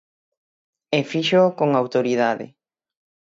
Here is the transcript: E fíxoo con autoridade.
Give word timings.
E 0.97 0.99
fíxoo 1.11 1.55
con 1.59 1.69
autoridade. 1.73 2.47